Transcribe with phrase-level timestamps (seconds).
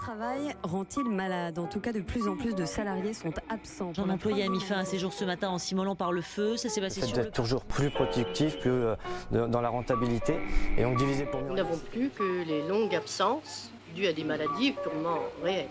[0.00, 1.58] travail rend-il malade?
[1.58, 3.92] En tout cas, de plus en plus de salariés sont absents.
[3.98, 6.56] Un employé a mis fin à ses jours ce matin en s'immolant par le feu.
[6.56, 7.30] Ça s'est passé Le sur le...
[7.30, 8.94] toujours plus productif, plus euh,
[9.30, 10.36] de- dans la rentabilité,
[10.76, 11.48] et donc diviser pour mieux.
[11.48, 15.66] Nous n'avons plus que les longues absences dues à des maladies purement réelles.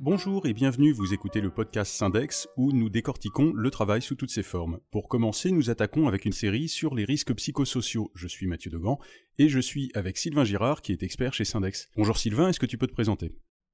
[0.00, 4.30] Bonjour et bienvenue, vous écoutez le podcast Syndex où nous décortiquons le travail sous toutes
[4.30, 4.78] ses formes.
[4.92, 8.12] Pour commencer, nous attaquons avec une série sur les risques psychosociaux.
[8.14, 9.00] Je suis Mathieu Degand
[9.38, 11.90] et je suis avec Sylvain Girard qui est expert chez Syndex.
[11.96, 13.32] Bonjour Sylvain, est-ce que tu peux te présenter?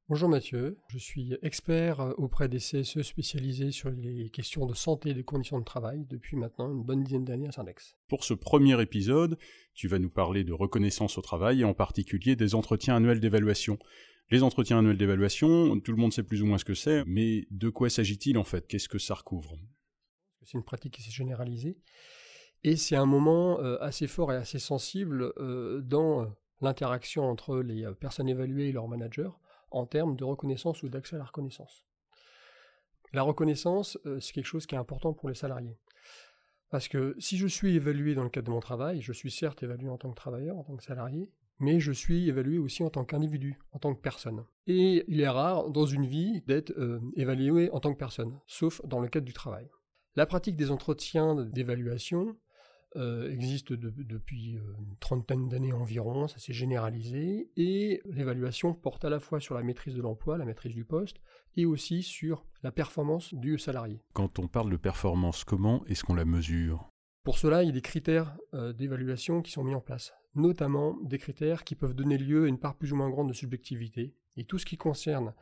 [0.09, 5.15] Bonjour Mathieu, je suis expert auprès des CSE spécialisés sur les questions de santé et
[5.15, 7.97] des conditions de travail depuis maintenant une bonne dizaine d'années à Syndex.
[8.09, 9.37] Pour ce premier épisode,
[9.75, 13.79] tu vas nous parler de reconnaissance au travail et en particulier des entretiens annuels d'évaluation.
[14.31, 17.47] Les entretiens annuels d'évaluation, tout le monde sait plus ou moins ce que c'est, mais
[17.51, 18.67] de quoi s'agit-il en fait?
[18.67, 19.57] Qu'est-ce que ça recouvre?
[20.43, 21.77] C'est une pratique qui s'est généralisée
[22.65, 27.85] et c'est un moment euh, assez fort et assez sensible euh, dans l'interaction entre les
[27.85, 29.31] euh, personnes évaluées et leurs managers
[29.71, 31.85] en termes de reconnaissance ou d'accès à la reconnaissance.
[33.13, 35.79] La reconnaissance, c'est quelque chose qui est important pour les salariés.
[36.71, 39.63] Parce que si je suis évalué dans le cadre de mon travail, je suis certes
[39.63, 42.91] évalué en tant que travailleur, en tant que salarié, mais je suis évalué aussi en
[42.91, 44.45] tant qu'individu, en tant que personne.
[44.67, 48.81] Et il est rare dans une vie d'être euh, évalué en tant que personne, sauf
[48.85, 49.69] dans le cadre du travail.
[50.17, 52.37] La pratique des entretiens d'évaluation
[52.97, 59.05] euh, existe de- depuis euh, une trentaine d'années environ, ça s'est généralisé, et l'évaluation porte
[59.05, 61.17] à la fois sur la maîtrise de l'emploi, la maîtrise du poste,
[61.57, 64.01] et aussi sur la performance du salarié.
[64.13, 66.89] Quand on parle de performance, comment est-ce qu'on la mesure?
[67.25, 70.99] Pour cela, il y a des critères euh, d'évaluation qui sont mis en place, notamment
[71.03, 74.15] des critères qui peuvent donner lieu à une part plus ou moins grande de subjectivité.
[74.37, 75.33] Et tout ce qui concerne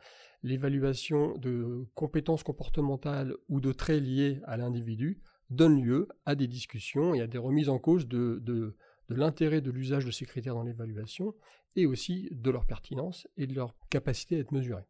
[0.43, 7.13] l'évaluation de compétences comportementales ou de traits liés à l'individu donne lieu à des discussions
[7.13, 8.75] et à des remises en cause de,
[9.09, 11.35] l'intérêt de l'usage de ces critères dans l'évaluation
[11.75, 14.85] et aussi de leur pertinence et de leur capacité à être mesurés.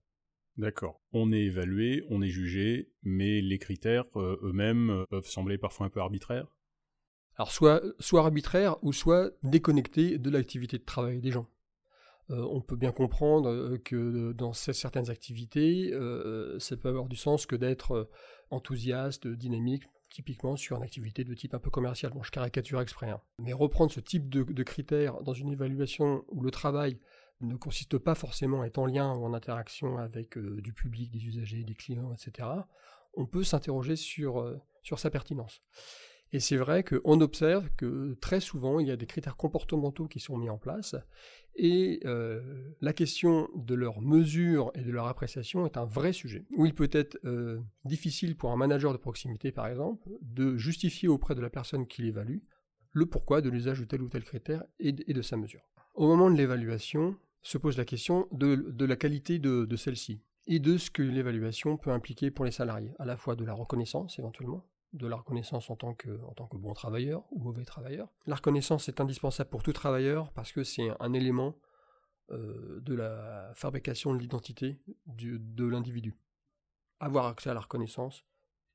[0.57, 1.01] D'accord.
[1.11, 5.87] On est évalué, on est jugé, mais les critères euh, eux-mêmes euh, peuvent sembler parfois
[5.87, 6.55] un peu arbitraires?
[7.37, 11.47] Alors soit, soit arbitraire ou soit déconnecté de l'activité de travail des gens.
[12.29, 17.07] Euh, on peut bien comprendre euh, que dans ce- certaines activités, euh, ça peut avoir
[17.09, 18.09] du sens que d'être euh,
[18.49, 22.13] enthousiaste, dynamique, typiquement sur une activité de type un peu commercial.
[22.13, 23.09] Bon, je caricature exprès.
[23.09, 23.19] hein.
[23.39, 26.99] Mais reprendre ce type de, critères dans une évaluation où le travail
[27.41, 31.11] ne consiste pas forcément à être en lien ou en interaction avec euh, du public,
[31.11, 32.47] des usagers, des clients, etc.,
[33.15, 35.61] on peut s'interroger sur, euh, sur sa pertinence.
[36.33, 40.19] Et c'est vrai qu'on observe que très souvent, il y a des critères comportementaux qui
[40.19, 40.95] sont mis en place,
[41.55, 42.41] et euh,
[42.81, 46.73] la question de leur mesure et de leur appréciation est un vrai sujet, où il
[46.73, 51.41] peut être euh, difficile pour un manager de proximité, par exemple, de justifier auprès de
[51.41, 52.39] la personne qui l'évalue
[52.95, 55.61] le pourquoi de l'usage de tel ou tel critère et de, sa mesure.
[55.95, 60.77] Au moment de l'évaluation, se pose la question de, la qualité de celle-ci, et de
[60.77, 64.65] ce que l'évaluation peut impliquer pour les salariés, à la fois de la reconnaissance éventuellement,
[64.93, 66.09] de la reconnaissance en tant, que,
[66.53, 68.09] bon travailleur ou mauvais travailleur.
[68.27, 71.55] La reconnaissance est indispensable pour tout travailleur parce que c'est un élément
[72.31, 76.15] euh, de la fabrication de l'identité de l'individu.
[76.99, 78.23] Avoir accès à la reconnaissance,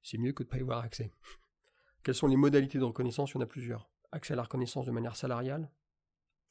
[0.02, 1.12] c'est mieux que de ne pas y avoir accès.
[2.02, 3.30] Quelles sont les modalités de reconnaissance?
[3.30, 3.88] Il y en a plusieurs.
[4.10, 5.70] Accès à la reconnaissance de manière salariale,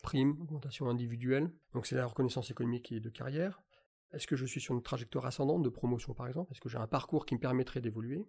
[0.01, 3.61] prime, augmentation individuelle, donc c'est la reconnaissance économique et de carrière.
[4.11, 6.51] Est-ce que je suis sur une trajectoire ascendante de promotion par exemple?
[6.51, 8.25] Est-ce que j'ai un parcours qui me permettrait d'évoluer?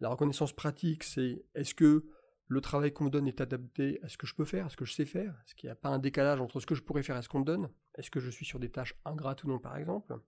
[0.00, 2.04] La reconnaissance pratique, c'est est-ce que
[2.46, 4.76] le travail qu'on me donne est adapté à ce que je peux faire, à ce
[4.76, 5.34] que je sais faire?
[5.44, 7.28] Est-ce qu'il n'y a pas un décalage entre ce que je pourrais faire et ce
[7.28, 7.70] qu'on me donne?
[7.96, 10.18] Est-ce que je suis sur des tâches ingrates ou non, par exemple?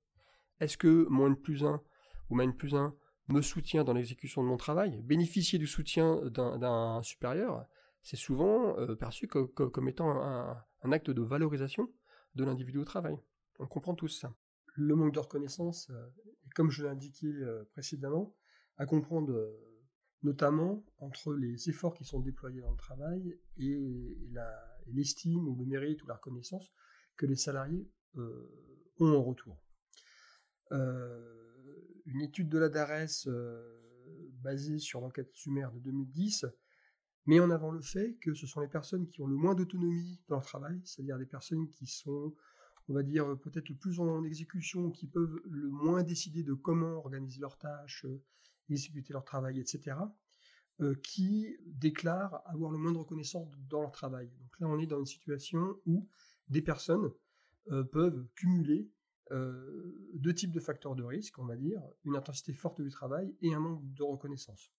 [0.60, 1.82] Est-ce que mon N plus 1
[2.30, 2.94] ou ma N plus 1
[3.28, 5.02] me soutient dans l'exécution de mon travail?
[5.02, 7.66] Bénéficier du soutien d'un supérieur,
[8.02, 11.92] c'est souvent euh, perçu co- co- comme étant un, acte de valorisation
[12.36, 13.18] de l'individu au travail.
[13.58, 14.32] On comprend tous ça.
[14.74, 16.06] Le manque de reconnaissance, euh,
[16.54, 18.34] comme je l'ai indiqué euh, précédemment,
[18.78, 19.66] à comprendre euh,
[20.22, 24.18] notamment entre les efforts qui sont déployés dans le travail et
[24.88, 26.72] l'estime ou le mérite ou la reconnaissance
[27.16, 28.50] que les salariés euh,
[28.98, 29.58] ont en retour.
[30.72, 33.28] Euh, une étude de la DARES
[34.42, 36.46] basée sur l'enquête Sumer de 2010
[37.26, 40.20] met en avant le fait que ce sont les personnes qui ont le moins d'autonomie
[40.28, 42.34] dans leur travail, c'est-à-dire des personnes qui sont,
[42.88, 46.98] on va dire, peut-être le plus en exécution, qui peuvent le moins décider de comment
[46.98, 48.06] organiser leurs tâches,
[48.74, 49.96] exécuter leur travail, etc.,
[50.80, 54.30] euh, qui déclarent avoir le moins de reconnaissance dans leur travail.
[54.38, 56.06] Donc là, on est dans une situation où
[56.48, 57.10] des personnes
[57.70, 58.90] euh, peuvent cumuler
[59.32, 63.34] euh, deux types de facteurs de risque, on va dire, une intensité forte du travail
[63.40, 64.70] et un manque de reconnaissance.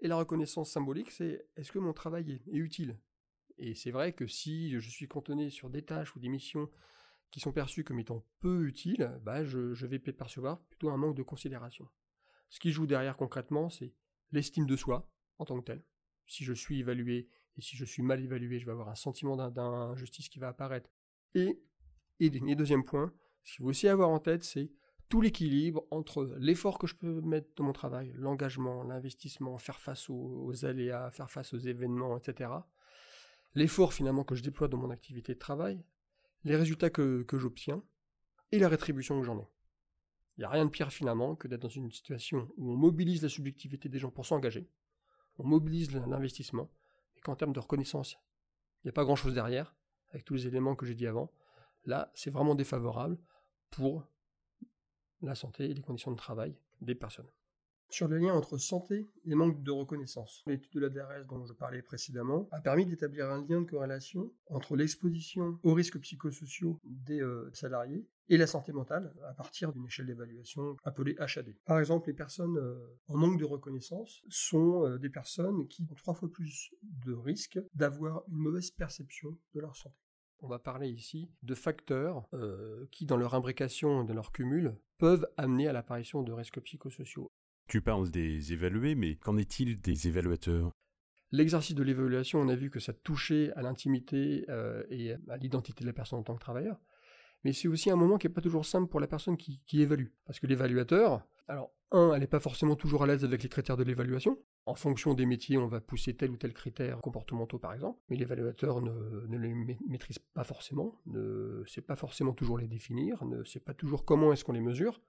[0.00, 2.98] Et la reconnaissance symbolique, c'est est-ce que mon travail est, utile?
[3.58, 6.70] Et c'est vrai que si je suis cantonné sur des tâches ou des missions
[7.30, 11.22] qui sont perçues comme étant peu utiles, bah je vais percevoir plutôt un manque de
[11.22, 11.86] considération.
[12.48, 13.92] Ce qui joue derrière concrètement, c'est
[14.32, 15.84] l'estime de soi en tant que tel.
[16.26, 19.36] Si je suis évalué et si je suis mal évalué, je vais avoir un sentiment
[19.36, 20.90] d'injustice qui va apparaître.
[21.34, 21.60] Et,
[22.20, 23.12] et, deuxième point,
[23.44, 24.70] ce qu'il faut aussi avoir en tête, c'est
[25.08, 30.10] tout l'équilibre entre l'effort que je peux mettre dans mon travail, l'engagement, l'investissement, faire face
[30.10, 32.50] aux, aléas, faire face aux événements, etc.
[33.54, 35.84] L'effort finalement que je déploie dans mon activité de travail,
[36.44, 37.82] les résultats que, que j'obtiens
[38.52, 39.48] et la rétribution que j'en ai.
[40.36, 43.22] Il n'y a rien de pire finalement que d'être dans une situation où on mobilise
[43.22, 44.68] la subjectivité des gens pour s'engager,
[45.38, 46.70] on mobilise l'investissement,
[47.16, 48.16] et qu'en termes de reconnaissance,
[48.82, 49.74] il n'y a pas grand-chose derrière,
[50.10, 51.32] avec tous les éléments que j'ai dit avant.
[51.84, 53.18] Là, c'est vraiment défavorable
[53.70, 54.06] pour
[55.22, 57.28] la santé et les conditions de travail des personnes.
[57.88, 61.52] Sur le lien entre santé et manque de reconnaissance, l'étude de la DRS dont je
[61.52, 67.20] parlais précédemment a permis d'établir un lien de corrélation entre l'exposition aux risques psychosociaux des
[67.20, 71.54] euh, salariés et la santé mentale à partir d'une échelle d'évaluation appelée HAD.
[71.64, 75.94] Par exemple, les personnes euh, en manque de reconnaissance sont euh, des personnes qui ont
[75.94, 79.96] trois fois plus de risques d'avoir une mauvaise perception de leur santé.
[80.40, 82.28] On va parler ici de facteurs
[82.90, 87.32] qui, dans leur imbrication et dans leur cumul, peuvent amener à l'apparition de risques psychosociaux.
[87.76, 90.70] Tu des évalués, mais qu'en est-il des évaluateurs?
[91.30, 95.82] L'exercice de l'évaluation, on a vu que ça touchait à l'intimité euh, et à l'identité
[95.82, 96.80] de la personne en tant que travailleur.
[97.44, 100.06] Mais c'est aussi un moment qui n'est pas toujours simple pour la personne qui, évalue.
[100.24, 103.76] Parce que l'évaluateur, alors, un, elle n'est pas forcément toujours à l'aise avec les critères
[103.76, 104.38] de l'évaluation.
[104.64, 108.16] En fonction des métiers, on va pousser tel ou tel critère comportementaux, par exemple, mais
[108.16, 109.54] l'évaluateur ne, les
[109.86, 114.32] maîtrise pas forcément, ne sait pas forcément toujours les définir, ne sait pas toujours comment
[114.32, 115.02] est-ce qu'on les mesure.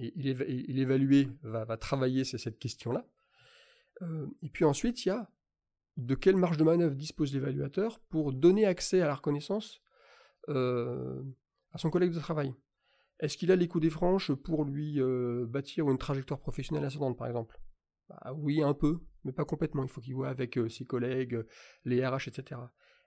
[0.00, 0.86] Et il,
[1.42, 3.06] va, travailler cette question-là.
[4.00, 5.30] Euh, et puis ensuite, il y a
[5.98, 9.82] de quelle marge de manœuvre dispose l'évaluateur pour donner accès à la reconnaissance
[10.48, 11.22] euh,
[11.72, 12.54] à son collègue de travail?
[13.18, 17.18] Est-ce qu'il a les coups des franches pour lui euh, bâtir une trajectoire professionnelle ascendante,
[17.18, 17.60] par exemple?
[18.08, 19.82] Bah oui, un peu, mais pas complètement.
[19.82, 21.44] Il faut qu'il voit avec ses collègues,
[21.84, 22.58] les RH, etc.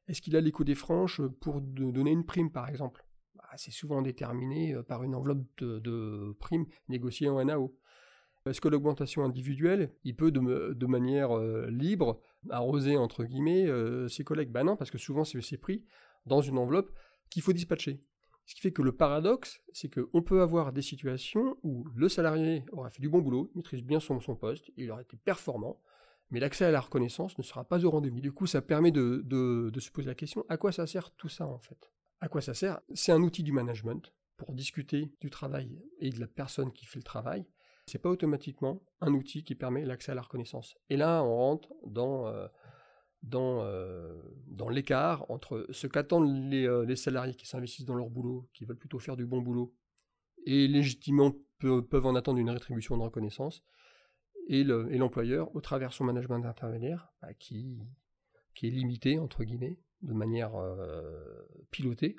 [0.08, 3.04] Est-ce qu'il a l'écho des franches pour donner une prime, par exemple?
[3.58, 7.76] C'est souvent déterminé euh, par une enveloppe de, primes négociée en NAO.
[8.46, 11.38] Est-ce que l'augmentation individuelle, il peut de, manière
[11.70, 12.20] libre
[12.50, 13.70] arroser, entre guillemets,
[14.10, 15.86] ses collègues Ben non, parce que souvent c'est pris
[16.26, 16.92] dans une enveloppe
[17.30, 18.04] qu'il faut dispatcher.
[18.46, 22.66] Ce qui fait que le paradoxe, c'est qu'on peut avoir des situations où le salarié
[22.72, 25.80] aura fait du bon boulot, maîtrise bien son, poste, il aura été performant,
[26.30, 28.20] mais l'accès à la reconnaissance ne sera pas au rendez-vous.
[28.20, 29.24] Du coup, ça permet de,
[29.80, 31.92] se poser la question, à quoi ça sert tout ça en fait?
[32.24, 32.80] À quoi ça sert?
[32.94, 37.00] C'est un outil du management pour discuter du travail et de la personne qui fait
[37.00, 37.46] le travail.
[37.86, 40.78] C'est pas automatiquement un outil qui permet l'accès à la reconnaissance.
[40.90, 42.28] Et là, on rentre dans...
[42.28, 42.48] Euh,
[43.24, 48.10] dans, euh, dans l'écart entre ce qu'attendent les, euh, les, salariés qui s'investissent dans leur
[48.10, 49.74] boulot, qui veulent plutôt faire du bon boulot,
[50.46, 53.64] et légitimement peuvent en attendre une rétribution de reconnaissance,
[54.50, 57.80] et l'employeur, au travers son management d'intermédiaire, bah, qui,
[58.56, 62.16] qui est limité, entre guillemets, de manière euh, pilotée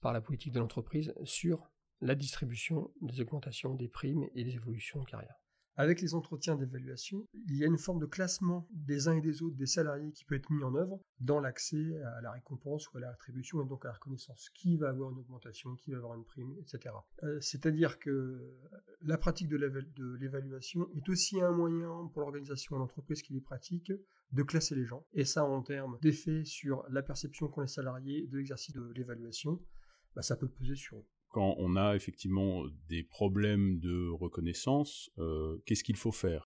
[0.00, 1.70] par la politique de l'entreprise sur
[2.00, 5.43] la distribution des augmentations des primes et des évolutions de carrière.
[5.76, 9.42] Avec les entretiens d'évaluation, il y a une forme de classement des uns et des
[9.42, 12.98] autres des salariés qui peut être mis en œuvre dans l'accès à la récompense ou
[12.98, 14.50] à la rétribution et donc à la reconnaissance.
[14.50, 16.94] Qui va avoir une augmentation, qui va avoir une prime, etc.
[17.24, 18.54] Euh, c'est-à-dire que
[19.02, 19.56] la pratique de
[20.20, 23.92] l'évaluation est aussi un moyen pour l'organisation et l'entreprise qui les pratique
[24.32, 25.04] de classer les gens.
[25.12, 29.60] Et ça, en termes d'effet sur la perception qu'ont les salariés de l'exercice de l'évaluation,
[30.14, 35.58] bah, ça peut peser sur eux quand on a effectivement des problèmes de reconnaissance, euh,
[35.66, 36.48] qu'est-ce qu'il faut faire?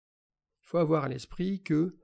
[0.63, 1.99] Il faut avoir à l'esprit que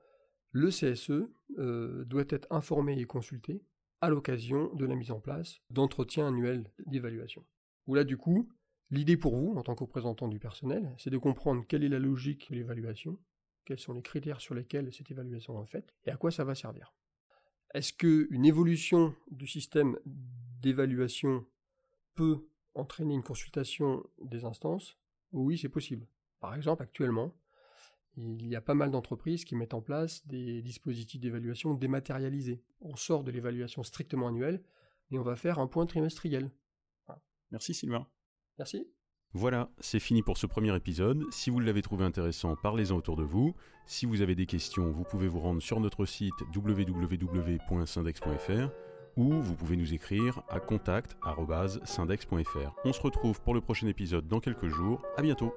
[0.52, 3.64] le CSE euh, doit être informé et consulté
[4.00, 7.44] à l'occasion de la mise en place d'entretiens annuels d'évaluation.
[7.88, 8.48] Où là, du coup,
[8.90, 11.98] l'idée pour vous, en tant que représentant du personnel, c'est de comprendre quelle est la
[11.98, 13.18] logique de l'évaluation,
[13.64, 16.54] quels sont les critères sur lesquels cette évaluation est faite, et à quoi ça va
[16.54, 16.94] servir.
[17.74, 21.44] Est-ce qu'une évolution du système d'évaluation
[22.14, 22.46] peut
[22.78, 24.96] entraîner une consultation des instances
[25.32, 26.06] Oui, c'est possible.
[26.40, 27.34] Par exemple, actuellement,
[28.16, 32.62] il y a pas mal d'entreprises qui mettent en place des dispositifs d'évaluation dématérialisés.
[32.80, 34.62] On sort de l'évaluation strictement annuelle
[35.10, 36.50] et on va faire un point trimestriel.
[37.50, 38.06] Merci Sylvain.
[38.58, 38.86] Merci.
[39.34, 41.22] Voilà, c'est fini pour ce premier épisode.
[41.30, 43.54] Si vous l'avez trouvé intéressant, parlez-en autour de vous.
[43.86, 48.87] Si vous avez des questions, vous pouvez vous rendre sur notre site www.syndex.fr
[49.18, 52.72] ou vous pouvez nous écrire à contact.syndex.fr.
[52.84, 55.02] On se retrouve pour le prochain épisode dans quelques jours.
[55.18, 55.54] À bientôt.